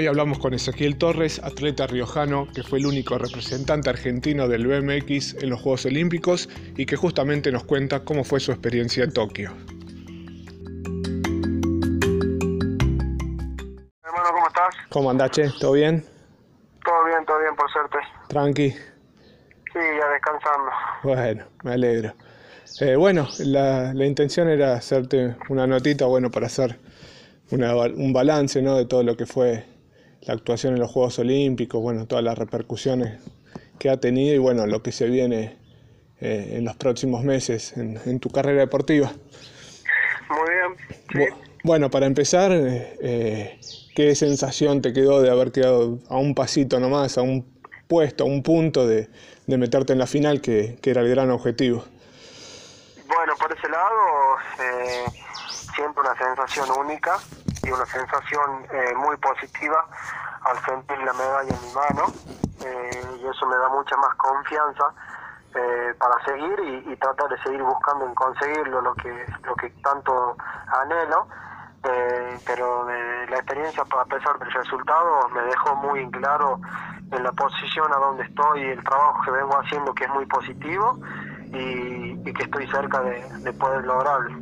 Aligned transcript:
Hoy 0.00 0.06
hablamos 0.06 0.38
con 0.38 0.54
Ezequiel 0.54 0.96
Torres, 0.96 1.42
atleta 1.44 1.86
riojano 1.86 2.48
que 2.54 2.62
fue 2.62 2.78
el 2.78 2.86
único 2.86 3.18
representante 3.18 3.90
argentino 3.90 4.48
del 4.48 4.66
BMX 4.66 5.34
en 5.42 5.50
los 5.50 5.60
Juegos 5.60 5.84
Olímpicos 5.84 6.48
y 6.74 6.86
que 6.86 6.96
justamente 6.96 7.52
nos 7.52 7.64
cuenta 7.64 8.00
cómo 8.02 8.24
fue 8.24 8.40
su 8.40 8.50
experiencia 8.50 9.04
en 9.04 9.12
Tokio. 9.12 9.50
Hermano, 14.02 14.28
¿cómo 14.32 14.46
estás? 14.48 14.74
¿Cómo 14.88 15.10
andás, 15.10 15.32
Che? 15.32 15.50
¿Todo 15.60 15.72
bien? 15.72 16.02
Todo 16.82 17.04
bien, 17.04 17.26
todo 17.26 17.38
bien, 17.40 17.54
por 17.54 17.70
suerte. 17.70 17.98
Tranqui. 18.28 18.70
Sí, 18.70 18.78
ya 19.74 20.08
descansando. 20.14 20.70
Bueno, 21.02 21.44
me 21.62 21.72
alegro. 21.74 22.14
Eh, 22.80 22.96
bueno, 22.96 23.28
la, 23.40 23.92
la 23.92 24.06
intención 24.06 24.48
era 24.48 24.72
hacerte 24.76 25.36
una 25.50 25.66
notita, 25.66 26.06
bueno, 26.06 26.30
para 26.30 26.46
hacer 26.46 26.78
una- 27.50 27.74
un 27.76 28.14
balance, 28.14 28.62
¿no? 28.62 28.76
De 28.78 28.86
todo 28.86 29.02
lo 29.02 29.14
que 29.14 29.26
fue 29.26 29.66
la 30.22 30.34
actuación 30.34 30.74
en 30.74 30.80
los 30.80 30.90
Juegos 30.90 31.18
Olímpicos, 31.18 31.80
bueno, 31.80 32.06
todas 32.06 32.24
las 32.24 32.36
repercusiones 32.36 33.18
que 33.78 33.90
ha 33.90 33.98
tenido 33.98 34.34
y 34.34 34.38
bueno, 34.38 34.66
lo 34.66 34.82
que 34.82 34.92
se 34.92 35.06
viene 35.06 35.56
eh, 36.20 36.54
en 36.56 36.64
los 36.64 36.76
próximos 36.76 37.24
meses 37.24 37.76
en, 37.76 37.98
en 38.04 38.20
tu 38.20 38.28
carrera 38.30 38.60
deportiva. 38.60 39.10
Muy 40.28 40.50
bien. 40.50 41.28
Sí. 41.28 41.34
Bueno, 41.64 41.90
para 41.90 42.06
empezar, 42.06 42.52
eh, 42.52 42.96
eh, 43.00 43.60
¿qué 43.94 44.14
sensación 44.14 44.80
te 44.80 44.92
quedó 44.92 45.20
de 45.20 45.30
haber 45.30 45.52
quedado 45.52 45.98
a 46.08 46.16
un 46.16 46.34
pasito 46.34 46.80
nomás, 46.80 47.18
a 47.18 47.22
un 47.22 47.46
puesto, 47.88 48.24
a 48.24 48.26
un 48.26 48.42
punto 48.42 48.86
de, 48.86 49.08
de 49.46 49.58
meterte 49.58 49.92
en 49.92 49.98
la 49.98 50.06
final, 50.06 50.40
que, 50.40 50.78
que 50.80 50.90
era 50.90 51.00
el 51.02 51.08
gran 51.08 51.30
objetivo? 51.30 51.84
Bueno, 53.06 53.34
por 53.38 53.52
ese 53.52 53.68
lado, 53.68 54.36
eh, 54.62 55.04
siento 55.74 56.00
una 56.00 56.16
sensación 56.16 56.68
única 56.78 57.18
una 57.72 57.86
sensación 57.86 58.66
eh, 58.70 58.94
muy 58.96 59.16
positiva 59.16 59.86
al 60.42 60.58
sentir 60.64 60.98
la 60.98 61.12
medalla 61.12 61.54
en 61.54 61.66
mi 61.66 61.72
mano. 61.74 62.12
eh, 62.64 63.18
y 63.20 63.26
eso 63.26 63.46
me 63.46 63.56
da 63.56 63.68
mucha 63.70 63.96
más 63.96 64.14
confianza 64.16 64.92
eh, 65.52 65.94
para 65.98 66.14
seguir 66.24 66.60
y, 66.86 66.96
tratar 66.96 67.28
de 67.28 67.42
seguir 67.42 67.60
buscando 67.62 68.06
en 68.06 68.14
conseguirlo, 68.14 68.80
lo 68.82 68.94
que, 68.94 69.26
lo 69.42 69.56
que 69.56 69.70
tanto 69.82 70.36
anhelo. 70.80 71.26
Eh, 71.82 72.38
pero 72.46 72.88
eh, 72.88 73.26
la 73.28 73.36
experiencia, 73.36 73.82
a 73.82 74.04
pesar 74.04 74.38
del 74.38 74.52
resultado, 74.52 75.28
me 75.30 75.42
dejó 75.42 75.74
muy 75.76 76.08
claro 76.10 76.60
en 77.10 77.22
la 77.24 77.32
posición 77.32 77.92
a 77.92 77.96
donde 77.96 78.24
estoy, 78.24 78.62
el 78.62 78.84
trabajo 78.84 79.22
que 79.24 79.30
vengo 79.32 79.58
haciendo, 79.58 79.92
que 79.92 80.04
es 80.04 80.10
muy 80.10 80.26
positivo 80.26 80.98
y, 81.46 82.32
que 82.32 82.42
estoy 82.44 82.68
cerca 82.68 83.00
de, 83.00 83.20
de 83.40 83.52
poder 83.54 83.84
lograrlo. 83.84 84.36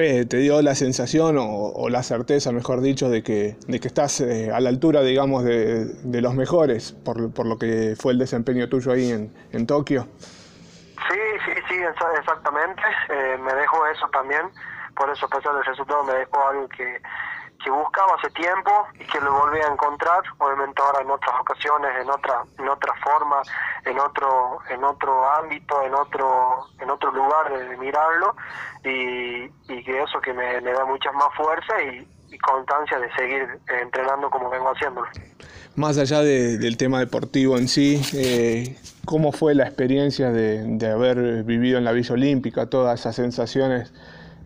Eh, 0.00 0.26
¿Te 0.26 0.36
dio 0.36 0.62
la 0.62 0.76
sensación 0.76 1.38
o, 1.40 1.88
la 1.88 2.04
certeza, 2.04 2.52
mejor 2.52 2.80
dicho, 2.82 3.10
de 3.10 3.24
que, 3.24 3.56
de 3.66 3.80
que 3.80 3.88
estás 3.88 4.20
eh, 4.20 4.52
a 4.52 4.60
la 4.60 4.68
altura, 4.68 5.00
digamos, 5.02 5.42
de, 5.42 5.86
de 5.86 6.20
los 6.20 6.34
mejores 6.34 6.92
por, 6.92 7.32
por 7.32 7.46
lo 7.46 7.58
que 7.58 7.96
fue 7.98 8.12
el 8.12 8.18
desempeño 8.20 8.68
tuyo 8.68 8.92
ahí 8.92 9.10
en, 9.10 9.32
en 9.50 9.66
Tokio? 9.66 10.06
Sí, 11.10 11.18
sí, 11.46 11.52
sí, 11.68 11.74
exa- 11.74 12.16
exactamente. 12.16 12.80
Eh, 13.08 13.38
me 13.42 13.52
dejó 13.54 13.84
eso 13.88 14.08
también. 14.12 14.42
Por 14.96 15.10
eso, 15.10 15.26
a 15.26 15.30
pesar 15.30 15.52
del 15.54 15.64
resultado, 15.64 16.04
me 16.04 16.12
dejó 16.14 16.46
algo 16.48 16.68
que, 16.68 17.00
que 17.62 17.70
buscaba 17.70 18.14
hace 18.16 18.30
tiempo 18.30 18.70
y 18.94 19.04
que 19.04 19.20
lo 19.20 19.32
volví 19.32 19.60
a 19.60 19.72
encontrar. 19.72 20.22
Obviamente 20.38 20.80
ahora 20.80 21.00
en 21.02 21.10
otras 21.10 21.40
ocasiones, 21.40 21.90
en 22.00 22.10
otra, 22.10 22.42
en 22.58 22.68
otra 22.68 22.94
forma, 23.02 23.42
en 23.84 23.98
otro, 23.98 24.58
en 24.70 24.84
otro 24.84 25.30
ámbito, 25.32 25.82
en 25.82 25.94
otro, 25.94 26.66
en 26.80 26.90
otro 26.90 27.10
lugar 27.12 27.52
de, 27.52 27.76
mirarlo 27.76 28.34
y, 28.84 29.48
que 29.82 30.02
eso 30.02 30.20
que 30.20 30.32
me, 30.32 30.60
da 30.60 30.84
mucha 30.84 31.10
más 31.12 31.28
fuerza 31.36 31.82
y, 31.82 32.06
constancia 32.40 32.98
de 32.98 33.10
seguir 33.14 33.58
entrenando 33.82 34.30
como 34.30 34.50
vengo 34.50 34.70
haciéndolo. 34.70 35.08
Más 35.76 35.96
allá 35.98 36.20
de- 36.20 36.58
del 36.58 36.76
tema 36.76 37.00
deportivo 37.00 37.56
en 37.56 37.68
sí, 37.68 38.00
eh, 38.14 38.76
¿cómo 39.06 39.32
fue 39.32 39.54
la 39.54 39.64
experiencia 39.64 40.30
de, 40.30 40.62
de 40.62 40.90
haber 40.90 41.42
vivido 41.44 41.78
en 41.78 41.84
la 41.84 41.92
Villa 41.92 42.12
Olímpica? 42.12 42.66
Todas 42.66 43.00
esas 43.00 43.16
sensaciones 43.16 43.92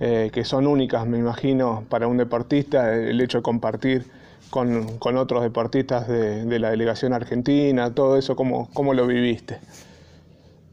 eh, 0.05 0.31
que 0.33 0.45
son 0.45 0.67
únicas, 0.67 1.07
me 1.07 1.19
imagino, 1.19 1.85
para 1.89 2.09
un 2.09 2.17
deportista, 2.17 2.93
el 2.93 3.21
hecho 3.21 3.39
de 3.39 3.43
compartir 3.43 4.11
con, 4.51 4.99
con 4.99 5.17
otros 5.17 5.45
deportistas 5.45 6.09
de, 6.09 6.45
de 6.45 6.59
la 6.59 6.71
delegación 6.71 7.13
argentina, 7.13 7.95
todo 7.95 8.19
eso, 8.19 8.35
¿cómo, 8.35 8.69
cómo 8.75 8.95
lo 8.95 9.07
viviste? 9.07 9.61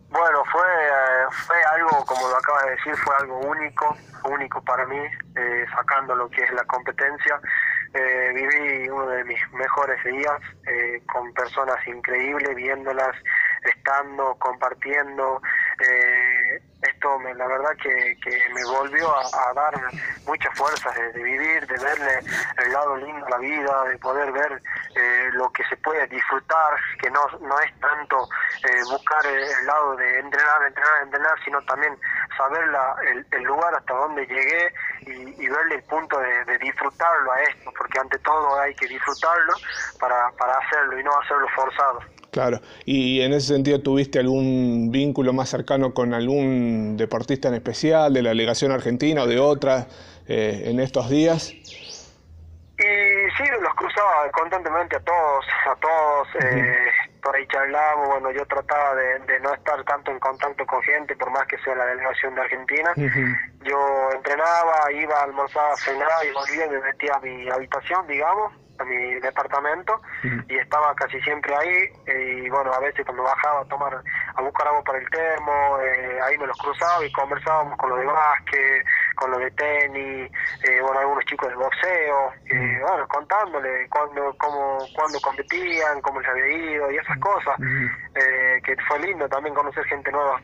Bueno, 0.09 0.43
fue, 0.51 0.61
eh, 0.61 1.25
fue 1.29 1.55
algo, 1.75 2.03
como 2.07 2.27
lo 2.27 2.37
acabas 2.37 2.65
de 2.65 2.71
decir, 2.71 2.95
fue 2.95 3.15
algo 3.19 3.39
único, 3.41 3.95
único 4.31 4.63
para 4.63 4.87
mí, 4.87 4.97
eh, 5.35 5.65
sacando 5.75 6.15
lo 6.15 6.27
que 6.29 6.43
es 6.43 6.51
la 6.51 6.63
competencia. 6.63 7.39
Eh, 7.93 8.31
viví 8.35 8.89
uno 8.89 9.07
de 9.07 9.23
mis 9.25 9.39
mejores 9.53 10.03
días 10.03 10.39
eh, 10.67 11.01
con 11.11 11.33
personas 11.33 11.77
increíbles, 11.87 12.55
viéndolas, 12.55 13.15
estando, 13.63 14.35
compartiendo. 14.39 15.41
Eh, 15.79 16.38
esto, 16.99 17.17
me, 17.19 17.33
la 17.33 17.47
verdad, 17.47 17.71
que, 17.81 18.17
que 18.21 18.49
me 18.53 18.63
volvió 18.65 19.09
a, 19.15 19.53
dar 19.53 19.73
muchas 20.25 20.53
fuerzas 20.57 20.93
de, 20.95 21.23
vivir, 21.23 21.65
de 21.65 21.77
verle 21.77 22.19
el 22.57 22.73
lado 22.73 22.97
lindo 22.97 23.25
a 23.25 23.29
la 23.29 23.37
vida, 23.37 23.83
de 23.85 23.97
poder 23.99 24.31
ver 24.33 24.61
eh, 24.95 25.29
lo 25.33 25.49
que 25.51 25.63
se 25.65 25.77
puede 25.77 26.05
disfrutar, 26.07 26.75
que 27.01 27.09
no, 27.09 27.21
no 27.39 27.59
es 27.61 27.79
tanto 27.79 28.27
eh, 28.65 28.81
buscar 28.91 29.25
el, 29.25 29.65
lado 29.65 29.95
de 29.95 30.19
entrenar, 30.19 30.63
entrenar, 30.63 31.03
entrenar, 31.03 31.43
sino 31.45 31.61
también 31.61 31.97
saber 32.37 32.67
la, 32.67 32.95
el, 33.07 33.25
el 33.31 33.43
lugar 33.43 33.73
hasta 33.75 33.93
donde 33.93 34.27
llegué 34.27 34.73
y, 35.01 35.43
y 35.43 35.47
verle 35.47 35.75
el 35.75 35.83
punto 35.83 36.19
de, 36.19 36.43
de 36.45 36.57
disfrutarlo 36.57 37.31
a 37.31 37.41
esto, 37.43 37.71
porque 37.77 37.99
ante 37.99 38.19
todo 38.19 38.59
hay 38.59 38.75
que 38.75 38.87
disfrutarlo 38.87 39.53
para, 39.99 40.31
para 40.31 40.57
hacerlo 40.57 40.99
y 40.99 41.03
no 41.03 41.17
hacerlo 41.19 41.47
forzado. 41.55 42.18
Claro, 42.39 42.61
y 42.85 43.19
en 43.19 43.33
ese 43.33 43.47
sentido, 43.47 43.81
¿tuviste 43.81 44.17
algún 44.17 44.91
vínculo 44.93 45.33
más 45.33 45.49
cercano 45.49 45.93
con 45.93 46.13
algún 46.13 46.95
deportista 46.95 47.49
en 47.49 47.55
especial 47.55 48.13
de 48.13 48.21
la 48.21 48.29
delegación 48.29 48.71
argentina 48.71 49.23
o 49.23 49.27
de 49.27 49.39
otra 49.39 49.87
eh, 50.25 50.63
en 50.67 50.79
estos 50.79 51.09
días? 51.09 51.51
Y 51.51 51.61
sí, 52.77 53.43
los 53.61 53.73
cruzaba 53.75 54.31
constantemente 54.31 54.95
a 54.95 55.01
todos, 55.01 55.45
a 55.69 55.75
todos, 55.81 56.27
eh, 56.41 56.87
por 57.21 57.35
ahí 57.35 57.45
charlábamos, 57.47 58.07
bueno, 58.07 58.31
yo 58.31 58.45
trataba 58.45 58.95
de, 58.95 59.19
de 59.19 59.39
no 59.41 59.53
estar 59.53 59.83
tanto 59.83 60.09
en 60.09 60.19
contacto 60.19 60.65
con 60.65 60.81
gente, 60.83 61.17
por 61.17 61.29
más 61.31 61.45
que 61.45 61.57
sea 61.57 61.75
la 61.75 61.87
delegación 61.87 62.35
de 62.35 62.41
Argentina. 62.41 62.93
Yo 63.65 64.11
entrenaba, 64.15 64.89
iba, 64.93 65.23
almorzaba, 65.23 65.75
cenaba 65.75 66.23
y 66.23 66.31
volvía 66.31 66.67
y 66.67 66.69
me 66.69 66.79
metía 66.79 67.15
a 67.15 67.19
mi 67.19 67.49
habitación, 67.49 68.07
digamos, 68.07 68.53
a 68.79 68.85
mi 68.85 69.19
departamento, 69.19 70.01
y 70.47 70.57
estaba 70.57 70.95
casi 70.95 71.19
siempre 71.21 71.53
ahí, 71.55 71.89
y 72.07 72.49
bueno, 72.49 72.71
a 72.73 72.79
veces 72.79 73.05
cuando 73.05 73.23
bajaba 73.23 73.61
a 73.61 73.65
tomar, 73.65 74.01
a 74.35 74.41
buscar 74.41 74.67
agua 74.67 74.83
para 74.83 74.99
el 74.99 75.09
termo, 75.09 75.77
eh, 75.81 76.19
ahí 76.23 76.37
me 76.37 76.47
los 76.47 76.57
cruzaba 76.57 77.05
y 77.05 77.11
conversábamos 77.11 77.77
con 77.77 77.89
lo 77.89 77.97
de 77.97 78.05
básquet, 78.05 78.85
con 79.15 79.31
lo 79.31 79.37
de 79.37 79.51
tenis, 79.51 80.31
eh, 80.63 80.81
bueno, 80.81 80.99
algunos 80.99 81.25
chicos 81.25 81.49
de 81.49 81.55
boxeo, 81.55 82.33
eh, 82.45 82.79
bueno, 82.81 83.07
contándole 83.07 83.87
cuándo, 83.89 84.33
cómo, 84.37 84.77
cuándo 84.95 85.19
competían, 85.19 86.01
cómo 86.01 86.21
les 86.21 86.29
había 86.29 86.47
ido 86.47 86.91
y 86.91 86.95
esas 86.95 87.17
cosas, 87.19 87.59
eh, 87.59 88.61
que 88.63 88.75
fue 88.87 88.99
lindo 88.99 89.27
también 89.27 89.53
conocer 89.53 89.83
gente 89.85 90.11
nueva. 90.11 90.41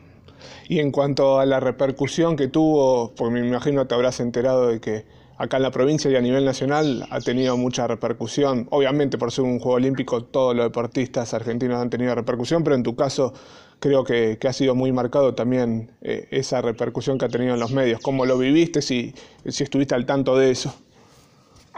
Y 0.68 0.80
en 0.80 0.90
cuanto 0.90 1.40
a 1.40 1.46
la 1.46 1.60
repercusión 1.60 2.36
que 2.36 2.48
tuvo, 2.48 3.14
porque 3.14 3.32
me 3.32 3.46
imagino 3.46 3.86
te 3.86 3.94
habrás 3.94 4.20
enterado 4.20 4.68
de 4.68 4.80
que 4.80 5.04
acá 5.38 5.56
en 5.58 5.62
la 5.64 5.70
provincia 5.70 6.10
y 6.10 6.16
a 6.16 6.20
nivel 6.20 6.44
nacional 6.44 7.06
ha 7.10 7.20
tenido 7.20 7.56
mucha 7.56 7.86
repercusión. 7.86 8.66
Obviamente 8.70 9.18
por 9.18 9.30
ser 9.32 9.44
un 9.44 9.58
Juego 9.58 9.76
Olímpico 9.76 10.24
todos 10.24 10.54
los 10.56 10.64
deportistas 10.66 11.34
argentinos 11.34 11.80
han 11.80 11.90
tenido 11.90 12.14
repercusión, 12.14 12.64
pero 12.64 12.74
en 12.76 12.82
tu 12.82 12.96
caso 12.96 13.32
creo 13.78 14.04
que, 14.04 14.38
que 14.38 14.48
ha 14.48 14.52
sido 14.52 14.74
muy 14.74 14.92
marcado 14.92 15.34
también 15.34 15.92
eh, 16.00 16.28
esa 16.30 16.62
repercusión 16.62 17.18
que 17.18 17.26
ha 17.26 17.28
tenido 17.28 17.54
en 17.54 17.60
los 17.60 17.72
medios. 17.72 18.00
¿Cómo 18.02 18.24
lo 18.24 18.38
viviste? 18.38 18.80
Si, 18.80 19.14
si 19.46 19.64
estuviste 19.64 19.94
al 19.94 20.06
tanto 20.06 20.36
de 20.36 20.50
eso. 20.50 20.74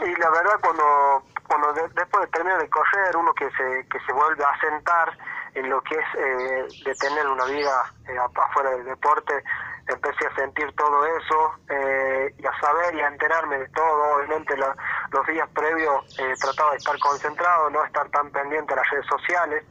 Y 0.01 0.09
la 0.21 0.29
verdad, 0.29 0.53
cuando, 0.61 0.83
cuando 1.47 1.73
de- 1.73 1.89
después 1.93 2.25
de 2.25 2.27
terminar 2.31 2.61
de 2.61 2.69
correr, 2.69 3.17
uno 3.17 3.33
que 3.33 3.45
se, 3.51 3.85
que 3.91 3.99
se 4.05 4.13
vuelve 4.13 4.43
a 4.43 4.59
sentar 4.61 5.11
en 5.55 5.69
lo 5.69 5.81
que 5.81 5.95
es 5.95 6.05
eh, 6.17 6.83
de 6.85 6.95
tener 6.95 7.27
una 7.27 7.43
vida 7.45 7.93
eh, 8.07 8.15
afuera 8.47 8.69
del 8.77 8.85
deporte, 8.85 9.33
empecé 9.93 10.27
a 10.27 10.35
sentir 10.35 10.71
todo 10.75 11.05
eso 11.05 11.53
eh, 11.69 12.33
y 12.37 12.45
a 12.45 12.59
saber 12.59 12.95
y 12.95 13.01
a 13.01 13.07
enterarme 13.07 13.59
de 13.59 13.67
todo. 13.69 14.15
Obviamente 14.17 14.55
la- 14.57 14.75
los 15.11 15.25
días 15.27 15.47
previos 15.53 16.03
eh, 16.17 16.35
trataba 16.39 16.71
de 16.71 16.77
estar 16.77 16.97
concentrado, 16.99 17.69
no 17.69 17.83
estar 17.85 18.07
tan 18.09 18.29
pendiente 18.31 18.73
a 18.73 18.77
las 18.77 18.89
redes 18.89 19.05
sociales, 19.07 19.63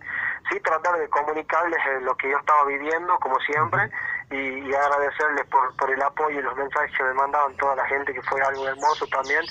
sí 0.50 0.58
tratar 0.60 0.98
de 0.98 1.08
comunicarles 1.08 1.78
eh, 1.86 2.00
lo 2.02 2.16
que 2.16 2.30
yo 2.30 2.38
estaba 2.38 2.64
viviendo, 2.64 3.18
como 3.18 3.38
siempre, 3.40 3.90
y, 4.30 4.36
y 4.68 4.74
agradecerles 4.74 5.46
por, 5.46 5.74
por 5.76 5.90
el 5.90 6.02
apoyo 6.02 6.38
y 6.38 6.42
los 6.42 6.56
mensajes 6.56 6.90
que 6.96 7.04
me 7.04 7.14
mandaban 7.14 7.56
toda 7.56 7.76
la 7.76 7.86
gente, 7.86 8.12
que 8.12 8.22
fue 8.22 8.40
algo 8.42 8.66
hermoso 8.68 9.06
también, 9.08 9.46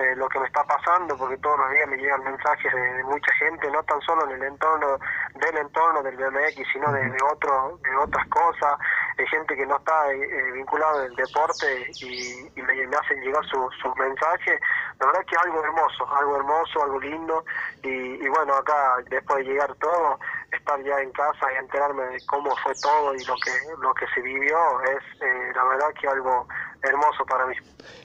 eh, 0.00 0.16
lo 0.16 0.28
que 0.28 0.40
me 0.40 0.46
está 0.46 0.64
pasando, 0.64 1.16
porque 1.16 1.36
todos 1.38 1.58
los 1.58 1.70
días 1.70 1.88
me 1.88 1.96
llegan 1.96 2.24
mensajes 2.24 2.72
de, 2.72 2.80
de 2.94 3.04
mucha 3.04 3.32
gente, 3.34 3.70
no 3.70 3.82
tan 3.84 4.00
solo 4.00 4.24
en 4.24 4.32
el 4.36 4.42
entorno 4.44 4.98
del 5.34 5.56
entorno 5.58 6.02
del 6.02 6.16
BMX, 6.16 6.56
sino 6.72 6.90
de, 6.92 7.08
de, 7.10 7.18
otro, 7.30 7.78
de 7.82 7.96
otras 7.96 8.26
cosas, 8.28 8.78
de 9.16 9.26
gente 9.28 9.54
que 9.56 9.66
no 9.66 9.76
está 9.76 10.12
eh, 10.12 10.52
vinculada 10.52 11.04
al 11.04 11.14
deporte 11.16 11.92
y, 12.00 12.48
y 12.56 12.62
me, 12.62 12.86
me 12.86 12.96
hacen 12.96 13.20
llegar 13.20 13.44
su- 13.46 13.70
sus 13.82 13.96
mensajes. 13.96 14.60
La 14.98 15.06
verdad 15.06 15.24
que 15.26 15.34
es 15.36 15.42
algo 15.42 15.62
hermoso, 15.64 16.06
algo 16.16 16.36
hermoso, 16.36 16.82
algo 16.82 17.00
lindo. 17.00 17.44
Y, 17.82 18.28
bueno, 18.28 18.54
acá 18.54 18.96
después 19.08 19.38
de 19.38 19.52
llegar 19.52 19.74
todo, 19.76 20.18
estar 20.52 20.82
ya 20.82 21.00
en 21.00 21.10
casa 21.12 21.46
y 21.54 21.58
enterarme 21.58 22.04
de 22.04 22.18
cómo 22.26 22.50
fue 22.62 22.74
todo 22.82 23.14
y 23.14 23.24
lo 23.24 23.34
que 23.36 23.50
lo 23.80 23.94
que 23.94 24.06
se 24.14 24.20
vivió 24.20 24.56
es 24.82 25.22
eh, 25.22 25.52
la 25.54 25.64
verdad 25.64 25.86
que 26.00 26.08
algo 26.08 26.46
hermoso 26.82 27.24
para 27.26 27.46
mí. 27.46 27.54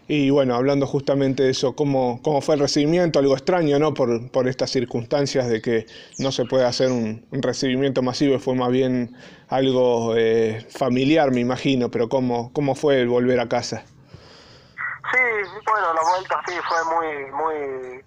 Y 0.08 0.30
bueno, 0.30 0.56
hablando 0.56 0.86
justamente 0.86 1.44
de 1.44 1.50
eso, 1.52 1.76
¿cómo, 1.76 2.22
cómo 2.24 2.42
fue 2.42 2.56
el 2.56 2.62
recibimiento? 2.62 3.20
Algo 3.20 3.34
extraño, 3.34 3.80
¿no? 3.80 3.94
Por, 3.94 4.30
por 4.32 4.48
estas 4.48 4.70
circunstancias 4.70 5.48
de 5.48 5.62
que 5.62 5.88
no 6.20 6.32
se 6.32 6.46
puede 6.46 6.66
hacer 6.66 6.92
un, 6.92 7.26
recibimiento 7.32 8.02
masivo, 8.02 8.38
fue 8.40 8.56
más 8.56 8.72
bien 8.72 9.16
algo 9.50 10.14
eh, 10.16 10.66
familiar, 10.78 11.32
me 11.32 11.40
imagino, 11.40 11.90
pero 11.90 12.10
¿cómo, 12.10 12.52
¿cómo 12.54 12.76
fue 12.76 13.02
el 13.02 13.08
volver 13.08 13.40
a 13.40 13.48
casa? 13.48 13.84
Sí, 15.12 15.20
bueno, 15.66 15.94
la 15.94 16.02
vuelta 16.02 16.42
sí 16.48 16.54
fue 16.68 16.84
muy, 16.96 17.32
muy, 17.32 18.04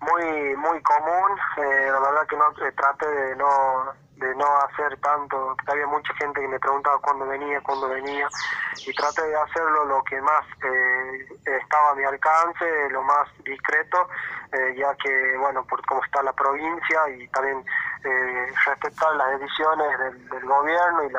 muy, 0.00 0.56
muy 0.56 0.82
común. 0.82 1.38
Eh, 1.56 1.90
la 1.90 2.00
verdad 2.00 2.26
que 2.28 2.36
no 2.36 2.50
eh, 2.66 2.72
traté 2.72 3.06
de 3.06 3.36
no 3.36 4.07
de 4.18 4.34
no 4.34 4.46
hacer 4.62 4.98
tanto, 5.00 5.56
había 5.66 5.86
mucha 5.86 6.12
gente 6.14 6.40
que 6.40 6.48
me 6.48 6.58
preguntaba 6.58 6.98
cuándo 6.98 7.26
venía, 7.26 7.60
cuándo 7.60 7.88
venía, 7.88 8.28
y 8.84 8.92
traté 8.92 9.22
de 9.22 9.36
hacerlo 9.36 9.84
lo 9.84 10.02
que 10.04 10.20
más 10.20 10.44
eh, 10.64 11.28
estaba 11.44 11.90
a 11.90 11.94
mi 11.94 12.04
alcance, 12.04 12.90
lo 12.90 13.02
más 13.02 13.28
discreto, 13.44 14.08
eh, 14.52 14.74
ya 14.76 14.94
que, 14.96 15.36
bueno, 15.38 15.64
por 15.64 15.84
cómo 15.86 16.02
está 16.04 16.22
la 16.22 16.32
provincia 16.32 17.08
y 17.10 17.28
también 17.28 17.64
eh, 18.04 18.46
respetar 18.66 19.14
las 19.14 19.38
decisiones 19.38 19.98
del, 19.98 20.44
gobierno 20.48 21.04
y 21.04 21.12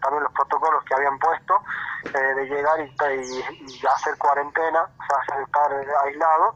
también 0.00 0.22
los 0.22 0.32
protocolos 0.32 0.84
que 0.84 0.94
habían 0.94 1.18
puesto 1.18 1.60
de 2.04 2.44
llegar 2.46 2.80
y, 2.80 3.86
hacer 3.86 4.18
cuarentena, 4.18 4.82
o 4.82 5.24
sea, 5.24 5.42
estar 5.42 5.72
aislado, 6.04 6.54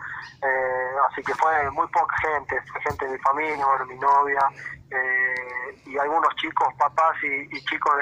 así 1.08 1.22
que 1.22 1.34
fue 1.34 1.70
muy 1.70 1.86
poca 1.88 2.16
gente, 2.18 2.60
gente 2.82 3.06
de 3.06 3.12
mi 3.12 3.18
familia, 3.18 3.66
bueno, 3.66 3.86
mi 3.86 3.96
novia, 3.96 4.40
eh, 4.90 5.82
y 5.86 5.98
algunos 5.98 6.34
chicos, 6.36 6.68
papás 6.78 7.16
y, 7.22 7.64
chicos 7.64 7.92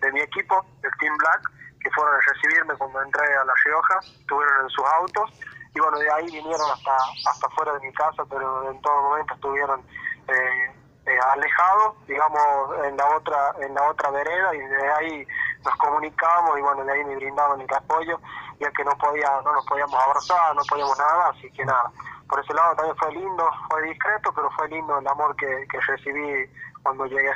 de, 0.00 0.12
mi 0.12 0.20
equipo, 0.20 0.64
del 0.82 0.90
Team 0.98 1.16
Black, 1.18 1.50
que 1.80 1.90
fueron 1.90 2.14
a 2.14 2.20
recibirme 2.20 2.74
cuando 2.74 3.02
entré 3.02 3.24
a 3.36 3.44
La 3.44 3.52
Rioja, 3.64 4.00
estuvieron 4.20 4.64
en 4.64 4.68
sus 4.70 4.84
autos 4.84 5.30
y 5.74 5.80
bueno, 5.80 5.98
de 5.98 6.10
ahí 6.10 6.26
vinieron 6.26 6.70
hasta 6.70 6.96
hasta 7.26 7.48
fuera 7.50 7.72
de 7.74 7.86
mi 7.86 7.92
casa, 7.92 8.24
pero 8.28 8.70
en 8.70 8.80
todo 8.82 9.02
momento 9.02 9.34
estuvieron 9.34 9.80
eh, 10.28 10.72
eh, 11.06 11.18
alejados, 11.32 11.94
digamos, 12.06 12.86
en 12.86 12.96
la 12.96 13.16
otra 13.16 13.54
en 13.60 13.74
la 13.74 13.82
otra 13.88 14.10
vereda 14.10 14.54
y 14.54 14.58
de 14.58 14.92
ahí 14.92 15.26
nos 15.64 15.76
comunicamos 15.76 16.58
y 16.58 16.62
bueno, 16.62 16.84
de 16.84 16.92
ahí 16.92 17.04
me 17.04 17.16
brindaban 17.16 17.60
el 17.60 17.74
apoyo, 17.74 18.18
ya 18.58 18.70
que 18.70 18.84
no 18.84 18.92
podía 18.92 19.28
no 19.44 19.52
nos 19.52 19.66
podíamos 19.66 19.94
abrazar, 19.94 20.54
no 20.54 20.62
podíamos 20.68 20.98
nada, 20.98 21.30
así 21.30 21.50
que 21.52 21.64
nada 21.64 21.90
por 22.30 22.40
ese 22.40 22.54
lado 22.54 22.74
también 22.76 22.96
fue 22.96 23.12
lindo, 23.12 23.50
fue 23.68 23.82
discreto, 23.88 24.32
pero 24.34 24.50
fue 24.56 24.68
lindo 24.68 24.98
el 24.98 25.06
amor 25.08 25.34
que, 25.36 25.66
recibí 25.88 26.48
cuando 26.82 27.06
llegué. 27.06 27.32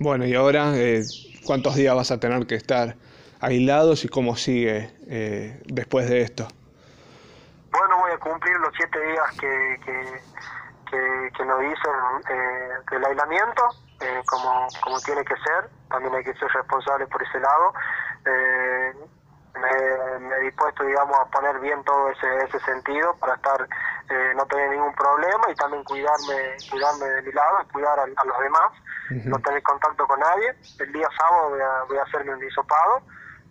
Bueno, 0.00 0.26
y 0.26 0.34
ahora, 0.34 0.72
eh, 0.74 1.04
¿cuántos 1.46 1.76
días 1.76 1.94
vas 1.94 2.10
a 2.10 2.18
tener 2.18 2.44
que 2.46 2.56
estar 2.56 2.96
aislados 3.40 4.04
y 4.04 4.08
cómo 4.08 4.34
sigue 4.34 4.92
eh, 5.08 5.62
después 5.66 6.08
de 6.10 6.22
esto? 6.22 6.48
Bueno, 7.70 7.98
voy 7.98 8.10
a 8.12 8.18
cumplir 8.18 8.56
los 8.56 8.70
siete 8.76 9.00
días 9.06 9.30
que, 9.40 9.80
que, 9.84 11.30
que, 11.36 11.44
nos 11.44 11.60
dicen 11.60 11.92
eh, 12.30 12.68
del 12.90 13.04
aislamiento, 13.04 13.62
como, 14.26 14.66
como 14.82 15.00
tiene 15.00 15.24
que 15.24 15.34
ser, 15.36 15.70
también 15.94 16.14
hay 16.16 16.24
que 16.24 16.34
ser 16.34 16.48
responsable 16.50 17.06
por 17.06 17.22
ese 17.22 17.38
lado. 17.38 17.72
Me, 19.54 20.36
he 20.36 20.40
dispuesto, 20.40 20.82
digamos, 20.82 21.16
a 21.16 21.26
poner 21.26 21.60
bien 21.60 21.82
todo 21.84 22.10
ese, 22.10 22.26
ese 22.44 22.58
sentido 22.60 23.14
para 23.20 23.36
estar, 23.36 23.68
eh, 24.10 24.32
no 24.34 24.44
tener 24.46 24.70
ningún 24.70 24.92
problema 24.94 25.44
y 25.48 25.54
también 25.54 25.84
cuidarme, 25.84 26.56
cuidarme 26.68 27.06
de 27.06 27.22
mi 27.22 27.32
lado 27.32 27.62
y 27.62 27.72
cuidar 27.72 28.00
a, 28.00 28.06
los 28.06 28.38
demás, 28.40 28.72
no 29.10 29.38
tener 29.38 29.62
contacto 29.62 30.06
con 30.08 30.18
nadie. 30.18 30.56
El 30.80 30.92
día 30.92 31.08
sábado 31.16 31.50
voy 31.50 31.60
a, 31.60 31.84
voy 31.86 31.98
a 31.98 32.02
hacerme 32.02 32.34
un 32.34 32.40
disopado 32.40 33.02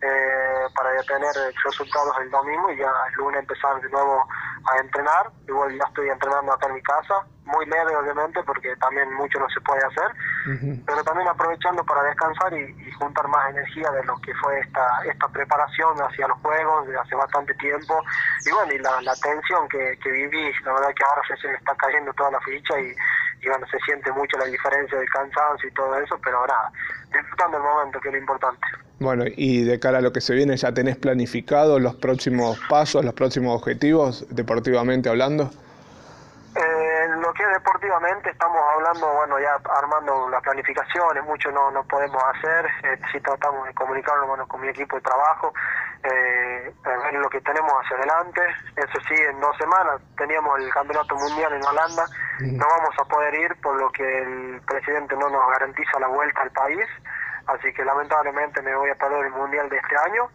eh, 0.04 0.68
para 0.76 0.90
tener 1.04 1.32
resultados 1.64 2.14
el 2.22 2.30
domingo 2.30 2.72
y 2.72 2.78
ya 2.78 2.92
el 3.10 3.14
lunes 3.16 3.40
empezar 3.40 3.80
de 3.82 3.90
nuevo 3.90 4.28
a 4.70 4.78
entrenar. 4.80 5.32
Igual 5.48 5.78
ya 5.78 5.86
estoy 5.86 6.10
entrenando 6.10 6.52
acá 6.52 6.68
en 6.68 6.74
mi 6.74 6.82
casa, 6.82 7.16
muy 7.46 7.66
leve 7.68 7.96
obviamente 7.96 8.42
porque 8.44 8.76
también 8.78 9.14
mucho 9.14 9.40
no 9.40 9.48
se 9.50 9.62
puede 9.62 9.82
hacer, 9.86 10.12
pero 10.86 11.04
también 11.04 11.28
aprovechando 11.28 11.84
para 11.86 12.04
descansar 12.04 12.54
y, 12.54 12.92
juntar 12.94 13.28
más 13.28 13.50
energía 13.50 13.90
de 13.92 14.04
lo 14.04 14.16
que 14.22 14.34
fue 14.36 14.60
esta 14.60 14.86
esta 15.06 15.28
preparación 15.28 15.98
hacia 15.98 16.28
los 16.28 16.38
juegos 16.40 16.88
de 16.88 16.98
hace 16.98 17.16
bastante 17.16 17.54
tiempo 17.56 18.00
y 18.46 18.52
bueno, 18.52 18.72
y 18.72 18.78
la, 18.80 19.02
la 19.02 19.16
tensión 19.16 19.68
que, 19.68 19.98
que 20.02 20.12
viví, 20.12 20.52
la 20.64 20.74
verdad 20.74 20.94
que 20.96 21.04
ahora 21.04 21.22
se 21.36 21.48
me 21.48 21.56
está 21.56 21.76
cayendo 21.76 22.14
toda 22.14 22.32
la 22.32 22.40
ficha 22.42 22.80
y, 22.80 22.94
y 23.44 23.50
bueno, 23.50 23.66
se 23.70 23.78
siente 23.80 24.12
mucho 24.12 24.38
la 24.38 24.46
diferencia 24.46 24.98
del 24.98 25.10
cansancio 25.10 25.68
y 25.70 25.74
todo 25.74 25.96
eso, 26.00 26.18
pero 26.24 26.38
ahora 26.40 26.56
disfrutando 27.12 27.58
el 27.58 27.64
momento, 27.64 28.00
que 28.00 28.08
es 28.08 28.14
lo 28.14 28.20
importante. 28.20 28.68
Bueno, 29.00 29.26
y 29.36 29.64
de 29.64 29.80
cara 29.80 29.98
a 29.98 30.02
lo 30.02 30.14
que 30.14 30.22
se 30.22 30.34
viene, 30.34 30.56
¿ya 30.56 30.74
tenés 30.74 30.96
planificado 30.96 31.78
los 31.80 31.96
próximos 31.96 32.58
pasos, 32.70 33.04
los 33.04 33.14
próximos 33.14 33.56
objetivos, 33.56 34.26
deportivamente 34.30 35.10
hablando? 35.10 35.52
Lo 37.34 37.38
que 37.38 37.44
es 37.46 37.64
deportivamente 37.64 38.30
estamos 38.30 38.62
hablando, 38.76 39.12
bueno, 39.12 39.40
ya 39.40 39.58
armando 39.82 40.30
las 40.30 40.40
planificaciones, 40.44 41.24
mucho 41.24 41.50
no, 41.50 41.72
no 41.72 41.84
podemos 41.86 42.22
hacer, 42.36 42.68
eh, 42.84 43.00
si 43.12 43.20
tratamos 43.22 43.66
de 43.66 43.74
comunicarlo 43.74 44.28
bueno, 44.28 44.48
con 44.48 44.62
mi 44.62 44.68
equipo 44.68 44.98
de 44.98 45.02
trabajo, 45.02 45.52
eh, 46.04 46.72
ver 46.86 47.14
lo 47.16 47.28
que 47.32 47.42
tenemos 47.42 47.74
hacia 47.74 47.98
adelante, 47.98 48.42
eso 48.76 49.00
sí, 49.08 49.16
en 49.16 49.40
dos 49.40 49.58
semanas 49.58 50.00
teníamos 50.16 50.60
el 50.60 50.70
Campeonato 50.72 51.16
Mundial 51.16 51.54
en 51.54 51.66
Holanda, 51.66 52.06
no 52.40 52.68
vamos 52.68 52.96
a 53.02 53.06
poder 53.06 53.34
ir 53.34 53.56
por 53.64 53.82
lo 53.82 53.90
que 53.90 54.04
el 54.04 54.62
presidente 54.68 55.16
no 55.16 55.28
nos 55.28 55.50
garantiza 55.50 56.00
la 56.00 56.10
vuelta 56.10 56.40
al 56.40 56.52
país, 56.52 56.86
así 57.48 57.74
que 57.74 57.84
lamentablemente 57.84 58.62
me 58.62 58.76
voy 58.76 58.90
a 58.90 58.96
perder 58.96 59.26
el 59.26 59.32
Mundial 59.32 59.70
de 59.70 59.78
este 59.78 59.96
año. 59.98 60.30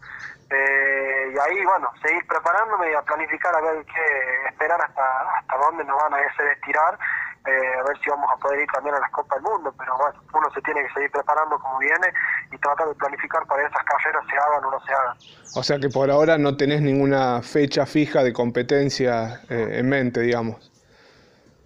Eh, 0.51 1.33
y 1.35 1.39
ahí, 1.39 1.65
bueno, 1.65 1.91
seguir 2.03 2.27
preparándome 2.27 2.91
y 2.91 2.95
a 2.95 3.03
planificar 3.03 3.55
a 3.55 3.61
ver 3.61 3.85
qué 3.85 4.49
esperar 4.49 4.81
hasta, 4.81 5.39
hasta 5.39 5.57
dónde 5.59 5.85
nos 5.85 5.97
van 6.03 6.15
a 6.15 6.17
hacer 6.17 6.47
estirar, 6.53 6.99
eh, 7.47 7.79
a 7.79 7.83
ver 7.83 7.99
si 8.03 8.11
vamos 8.11 8.31
a 8.33 8.37
poder 8.39 8.61
ir 8.61 8.67
también 8.73 8.95
a 8.95 9.01
las 9.01 9.11
Copas 9.11 9.43
del 9.43 9.51
Mundo, 9.51 9.75
pero 9.79 9.97
bueno, 9.97 10.21
uno 10.35 10.51
se 10.53 10.61
tiene 10.63 10.87
que 10.87 10.93
seguir 10.95 11.11
preparando 11.11 11.59
como 11.59 11.79
viene 11.79 12.13
y 12.51 12.59
tratar 12.59 12.89
de 12.89 12.95
planificar 12.95 13.47
para 13.47 13.63
que 13.63 13.69
esas 13.69 13.85
carreras 13.85 14.25
se 14.29 14.37
hagan 14.37 14.65
o 14.65 14.71
no 14.71 14.81
se 14.81 14.93
hagan. 14.93 15.17
O 15.55 15.63
sea 15.63 15.79
que 15.79 15.89
por 15.89 16.11
ahora 16.11 16.37
no 16.39 16.57
tenés 16.57 16.81
ninguna 16.81 17.43
fecha 17.43 17.87
fija 17.87 18.23
de 18.23 18.33
competencia 18.33 19.41
eh, 19.49 19.79
en 19.79 19.89
mente, 19.89 20.21
digamos. 20.21 20.71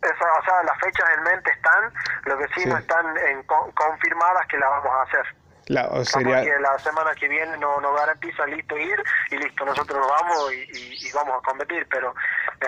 o 0.03 0.45
sea, 0.45 0.63
las 0.65 0.79
fechas 0.81 1.09
en 1.17 1.23
mente 1.23 1.51
están, 1.51 1.93
lo 2.25 2.39
que 2.39 2.47
sí, 2.55 2.69
no 2.69 2.77
están 2.77 3.17
en, 3.17 3.43
confirmadas 3.45 4.47
que 4.49 4.59
las 4.59 4.71
vamos 4.71 4.93
a 4.93 5.03
hacer. 5.03 5.42
La, 5.67 5.89
la 5.89 6.05
semana 6.79 7.15
que 7.15 7.29
viene 7.29 7.57
no, 7.59 7.81
no 7.81 7.95
garantiza 7.95 8.47
listo 8.47 8.77
ir 8.77 9.03
y 9.31 9.37
listo, 9.37 9.65
nosotros 9.65 9.99
nos 9.99 10.09
vamos 10.09 10.53
y, 10.53 11.13
vamos 11.13 11.35
a 11.39 11.49
competir, 11.49 11.87
pero 11.91 12.15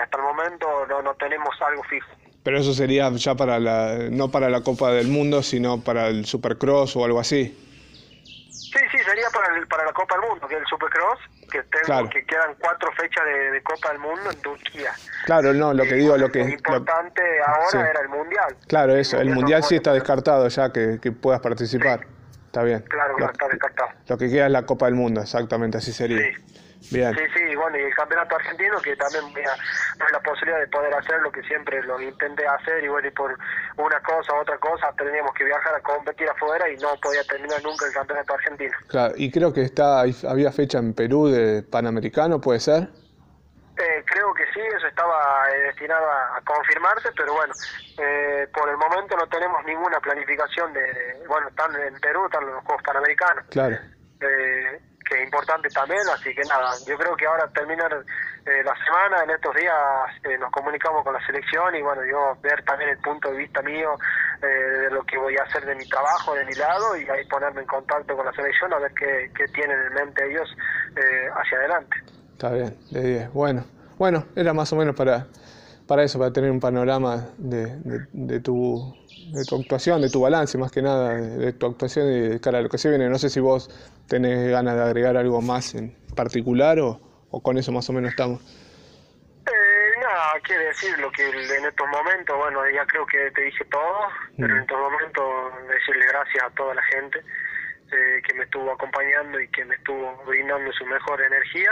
hasta 0.01 0.17
el 0.17 0.23
momento 0.23 0.85
no, 0.87 1.01
no 1.01 1.13
tenemos 1.15 1.53
algo 1.61 1.83
fijo. 1.83 2.07
Pero 2.43 2.59
eso 2.59 2.73
sería 2.73 3.09
ya 3.11 3.35
para 3.35 3.59
la, 3.59 3.97
no 4.11 4.29
para 4.29 4.49
la 4.49 4.61
Copa 4.61 4.91
del 4.91 5.07
Mundo, 5.07 5.41
sino 5.41 5.81
para 5.81 6.07
el 6.07 6.25
Supercross 6.25 6.95
o 6.95 7.03
algo 7.03 7.19
así. 7.19 7.59
Sí, 8.51 8.79
sí, 8.91 8.97
sería 8.99 9.29
para, 9.33 9.57
el, 9.57 9.67
para 9.67 9.85
la 9.85 9.93
Copa 9.93 10.15
del 10.15 10.29
Mundo, 10.29 10.47
que 10.47 10.55
es 10.55 10.61
el 10.61 10.67
Supercross, 10.67 11.19
que, 11.51 11.63
tengo, 11.63 12.09
que 12.09 12.25
quedan 12.25 12.55
cuatro 12.59 12.91
fechas 12.91 13.23
de, 13.25 13.63
Copa 13.63 13.89
del 13.89 13.99
Mundo 13.99 14.29
en 14.29 14.41
Turquía. 14.41 14.91
Claro, 15.25 15.53
no, 15.53 15.73
lo 15.73 15.83
que 15.83 15.95
digo, 15.95 16.17
lo 16.17 16.29
que... 16.31 16.43
Lo 16.43 16.49
importante 16.49 17.21
ahora 17.45 17.89
era 17.89 18.01
el 18.01 18.09
Mundial. 18.09 18.55
Claro, 18.67 18.95
eso, 18.95 19.19
el, 19.19 19.29
Mundial, 19.31 19.63
sí 19.63 19.75
está 19.75 19.93
descartado 19.93 20.47
ya, 20.47 20.71
que, 20.71 20.99
que 21.01 21.11
puedas 21.11 21.41
participar. 21.41 22.05
Está 22.55 22.63
bien. 22.63 22.79
Claro, 22.87 23.19
lo, 23.19 23.25
está 23.25 23.49
descartado. 23.49 23.89
Lo 24.07 24.17
que 24.17 24.29
queda 24.29 24.45
es 24.45 24.51
la 24.53 24.65
Copa 24.65 24.85
del 24.85 24.95
Mundo, 24.95 25.19
exactamente, 25.19 25.77
así 25.77 25.91
sería. 25.91 26.19
Sí. 26.19 26.91
Bien. 26.91 27.13
Sí, 27.13 27.21
sí, 27.35 27.55
bueno, 27.55 27.77
y 27.77 27.81
el 27.81 27.93
campeonato 27.93 28.35
argentino, 28.35 28.79
que 28.79 28.95
también 28.95 29.25
a 29.45 30.11
la 30.13 30.19
posibilidad 30.21 30.59
de 30.59 30.67
poder 30.67 30.93
hacer 30.93 31.19
lo 31.19 31.31
que 31.33 31.41
siempre 31.43 31.83
lo 31.83 31.99
intenté 31.99 32.47
hacer, 32.47 32.81
y 32.81 32.87
bueno, 32.87 33.09
y 33.09 33.11
por 33.11 33.37
una 33.75 33.99
cosa 33.99 34.33
u 34.35 34.37
otra 34.37 34.57
cosa 34.59 34.93
teníamos 34.97 35.33
que 35.33 35.43
viajar 35.43 35.75
a 35.75 35.81
competir 35.81 36.29
afuera 36.29 36.69
y 36.69 36.77
no 36.77 36.95
podía 37.01 37.25
terminar 37.25 37.61
nunca 37.61 37.87
el 37.87 37.91
campeonato 37.91 38.33
argentino. 38.35 38.77
Claro, 38.87 39.15
y 39.17 39.29
creo 39.31 39.51
que 39.51 39.63
está 39.63 40.01
había 40.01 40.51
fecha 40.53 40.77
en 40.77 40.93
Perú 40.93 41.27
de 41.27 41.61
Panamericano, 41.63 42.39
¿puede 42.39 42.61
ser? 42.61 42.87
Eh, 43.77 44.03
creo 44.05 44.33
que 44.33 44.45
sí, 44.53 44.61
eso 44.61 44.87
estaba 44.87 45.49
eh, 45.51 45.63
destinado 45.63 46.09
a, 46.09 46.41
confirmarse, 46.45 47.09
pero 47.17 47.33
bueno, 47.33 47.53
eh, 47.97 48.47
por 48.53 48.69
el 48.69 48.77
momento 48.77 49.17
no 49.17 49.27
tenemos 49.27 49.65
ninguna 49.65 49.99
planificación 49.99 50.71
de, 50.71 51.14
bueno, 51.27 51.47
están 51.49 51.75
en 51.75 51.99
Perú, 51.99 52.25
están 52.25 52.45
los 52.45 52.63
Juegos 52.63 52.83
Panamericanos. 52.83 53.45
Claro. 53.49 53.77
que 54.19 55.15
es 55.15 55.23
importante 55.23 55.69
también, 55.69 56.01
así 56.13 56.33
que 56.33 56.43
nada, 56.45 56.71
yo 56.87 56.97
creo 56.97 57.15
que 57.15 57.27
ahora 57.27 57.47
terminar 57.49 57.91
la 58.45 58.75
semana, 58.83 59.23
en 59.23 59.29
estos 59.29 59.55
días 59.55 59.73
nos 60.39 60.51
comunicamos 60.51 61.03
con 61.03 61.13
la 61.13 61.25
selección 61.27 61.75
y 61.75 61.81
bueno, 61.83 62.03
yo 62.05 62.37
ver 62.41 62.63
también 62.63 62.89
el 62.89 62.97
punto 62.97 63.29
de 63.29 63.37
vista 63.37 63.61
mío 63.61 63.95
de 64.41 64.89
lo 64.89 65.03
que 65.03 65.17
voy 65.17 65.37
a 65.37 65.43
hacer 65.43 65.63
de 65.65 65.75
mi 65.75 65.87
trabajo, 65.87 66.33
de 66.33 66.45
mi 66.45 66.53
lado 66.55 66.97
y 66.97 67.07
ahí 67.07 67.23
ponerme 67.27 67.61
en 67.61 67.67
contacto 67.67 68.15
con 68.15 68.25
la 68.25 68.33
selección 68.33 68.73
a 68.73 68.79
ver 68.79 68.93
qué, 68.93 69.31
qué 69.35 69.45
tienen 69.49 69.79
en 69.79 69.93
mente 69.93 70.25
ellos 70.27 70.49
hacia 71.35 71.57
adelante. 71.59 71.97
Está 72.33 72.51
bien, 72.51 72.75
de 72.89 73.01
10. 73.01 73.33
Bueno, 73.33 73.63
Bueno, 73.97 74.25
era 74.35 74.53
más 74.53 74.73
o 74.73 74.75
menos 74.75 74.95
para, 74.95 75.25
para 75.87 76.03
eso, 76.03 76.17
para 76.19 76.31
tener 76.31 76.51
un 76.51 76.59
panorama 76.59 77.29
de, 77.37 77.77
de, 78.11 78.39
tu, 78.39 78.95
de 79.31 79.43
tu 79.45 79.55
actuación, 79.55 80.01
de 80.01 80.09
tu 80.09 80.21
balance 80.21 80.57
más 80.57 80.71
que 80.71 80.81
nada, 80.81 81.13
de, 81.13 81.53
tu 81.53 81.67
actuación 81.67 82.07
y 82.07 82.19
de 82.29 82.39
cara 82.39 82.59
a 82.59 82.61
lo 82.61 82.69
que 82.69 82.77
se 82.77 82.89
viene. 82.89 83.09
No 83.09 83.17
sé 83.17 83.29
si 83.29 83.39
vos 83.39 83.69
tenés 84.07 84.49
ganas 84.49 84.75
de 84.75 84.81
agregar 84.81 85.17
algo 85.17 85.41
más 85.41 85.75
en 85.75 85.95
particular 86.15 86.79
o, 86.79 86.99
o 87.29 87.41
con 87.41 87.57
eso 87.57 87.71
más 87.71 87.89
o 87.89 87.93
menos 87.93 88.11
estamos. 88.11 88.41
Eh, 89.45 89.99
nada, 90.01 90.33
quiere 90.43 90.65
decir 90.65 90.97
lo 90.99 91.11
que 91.11 91.27
en 91.29 91.65
estos 91.65 91.87
momentos, 91.87 92.35
bueno, 92.37 92.61
ya 92.73 92.85
creo 92.85 93.05
que 93.05 93.29
te 93.31 93.41
dije 93.43 93.65
todo, 93.65 93.99
pero 94.37 94.53
en 94.53 94.59
mm. 94.59 94.61
estos 94.61 94.79
momentos 94.79 95.23
decirle 95.69 96.05
gracias 96.07 96.43
a 96.43 96.49
toda 96.51 96.73
la 96.73 96.83
gente 96.83 97.21
eh, 97.91 98.21
que 98.25 98.33
me 98.33 98.43
estuvo 98.45 98.71
acompañando 98.71 99.39
y 99.39 99.47
que 99.49 99.63
me 99.65 99.75
estuvo 99.75 100.23
brindando 100.25 100.71
su 100.73 100.85
mejor 100.85 101.21
energía. 101.21 101.71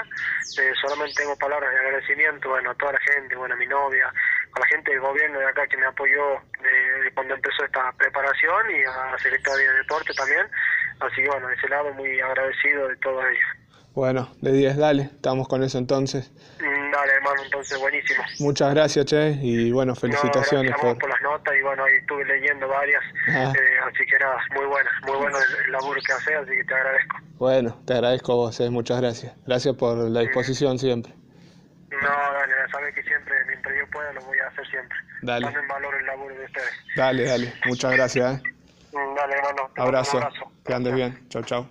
Eh, 0.59 0.73
solamente 0.81 1.15
tengo 1.15 1.35
palabras 1.37 1.71
de 1.71 1.79
agradecimiento 1.79 2.49
bueno, 2.49 2.71
a 2.71 2.75
toda 2.75 2.93
la 2.93 2.99
gente, 2.99 3.35
bueno, 3.35 3.55
a 3.55 3.57
mi 3.57 3.67
novia, 3.67 4.13
a 4.53 4.59
la 4.59 4.65
gente 4.67 4.91
del 4.91 5.01
gobierno 5.01 5.39
de 5.39 5.47
acá 5.47 5.65
que 5.67 5.77
me 5.77 5.85
apoyó 5.85 6.35
eh, 6.35 7.11
cuando 7.15 7.33
empezó 7.33 7.65
esta 7.65 7.91
preparación 7.93 8.71
y 8.71 8.83
a 8.83 9.11
la 9.11 9.17
Secretaría 9.17 9.71
de 9.71 9.77
Deporte 9.77 10.13
también. 10.13 10.45
Así 10.99 11.21
que 11.21 11.27
bueno, 11.27 11.47
de 11.47 11.55
ese 11.55 11.69
lado 11.69 11.93
muy 11.93 12.19
agradecido 12.19 12.87
de 12.87 12.95
todos 12.97 13.23
ellos. 13.25 13.63
Bueno, 13.95 14.29
de 14.41 14.51
10, 14.51 14.77
dale, 14.77 15.03
estamos 15.03 15.47
con 15.47 15.61
eso 15.63 15.77
entonces. 15.77 16.31
Mm, 16.59 16.72
dale, 17.03 17.17
hermano, 17.17 17.43
entonces 17.43 17.79
buenísimo. 17.79 18.23
Muchas 18.39 18.73
gracias, 18.73 19.05
Che, 19.05 19.31
y 19.41 19.71
bueno, 19.71 19.95
felicitaciones 19.95 20.73
por... 20.79 20.97
por 20.97 21.09
las 21.09 21.21
notas 21.21 21.53
y 21.57 21.61
bueno, 21.61 21.83
ahí 21.83 21.95
estuve 21.99 22.25
leyendo 22.25 22.67
varias, 22.67 23.03
ah. 23.27 23.53
eh, 23.55 23.77
así 23.85 24.05
que 24.05 24.17
nada, 24.19 24.37
muy 24.55 24.65
buenas, 24.65 24.93
muy 25.05 25.17
bueno 25.17 25.37
el, 25.65 25.71
laburo 25.71 25.99
que 26.05 26.13
haces, 26.13 26.35
así 26.35 26.51
que 26.51 26.63
te 26.63 26.73
agradezco. 26.73 27.17
Bueno, 27.37 27.81
te 27.85 27.93
agradezco 27.93 28.31
a 28.31 28.35
vos, 28.35 28.59
eh, 28.59 28.69
muchas 28.69 29.01
gracias. 29.01 29.35
Gracias 29.45 29.75
por 29.75 29.97
la 29.97 30.21
disposición 30.21 30.79
siempre. 30.79 31.13
No, 31.91 32.09
dale, 32.09 32.53
sabes 32.71 32.95
que 32.95 33.03
siempre, 33.03 33.35
mientras 33.47 33.75
yo 33.77 33.87
pueda, 33.91 34.11
lo 34.13 34.21
voy 34.21 34.37
a 34.39 34.47
hacer 34.47 34.67
siempre. 34.67 34.97
Dale. 35.21 35.47
en 35.47 35.67
valor 35.67 35.95
el 35.95 36.05
laburo 36.05 36.35
de 36.35 36.45
ustedes. 36.45 36.71
Dale, 36.95 37.25
dale, 37.25 37.53
muchas 37.65 37.93
gracias. 37.93 38.41
Eh. 38.41 38.53
Mm, 38.93 39.15
dale, 39.15 39.35
hermano. 39.35 39.69
Abrazo. 39.77 40.17
abrazo. 40.17 40.51
Que 40.65 40.73
andes 40.73 40.93
bien. 40.95 41.29
Chao, 41.29 41.43
chao. 41.43 41.69